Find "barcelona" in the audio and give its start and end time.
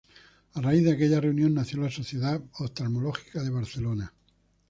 3.51-4.13